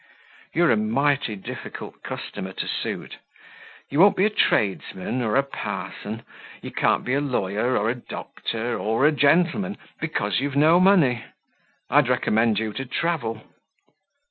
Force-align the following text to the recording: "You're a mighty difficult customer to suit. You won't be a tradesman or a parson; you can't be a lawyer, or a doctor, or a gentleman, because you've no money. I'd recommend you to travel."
"You're 0.55 0.71
a 0.71 0.77
mighty 0.77 1.35
difficult 1.35 2.01
customer 2.01 2.53
to 2.53 2.67
suit. 2.67 3.19
You 3.91 3.99
won't 3.99 4.17
be 4.17 4.25
a 4.25 4.31
tradesman 4.31 5.21
or 5.21 5.35
a 5.35 5.43
parson; 5.43 6.23
you 6.59 6.71
can't 6.71 7.05
be 7.05 7.13
a 7.13 7.21
lawyer, 7.21 7.77
or 7.77 7.87
a 7.91 8.01
doctor, 8.01 8.75
or 8.79 9.05
a 9.05 9.11
gentleman, 9.11 9.77
because 9.99 10.39
you've 10.39 10.55
no 10.55 10.79
money. 10.79 11.23
I'd 11.91 12.09
recommend 12.09 12.57
you 12.57 12.73
to 12.73 12.85
travel." 12.85 13.43